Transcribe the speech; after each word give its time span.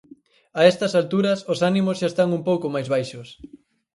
A 0.59 0.61
estas 0.71 0.93
alturas 1.01 1.39
os 1.53 1.59
ánimos 1.69 1.97
xa 1.99 2.07
están 2.11 2.29
un 2.37 2.41
pouco 2.49 2.67
máis 2.73 2.87
baixos. 2.93 3.27